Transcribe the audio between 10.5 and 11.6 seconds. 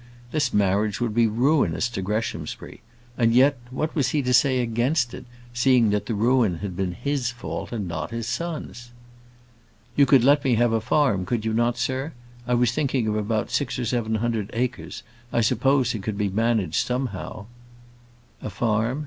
have a farm; could you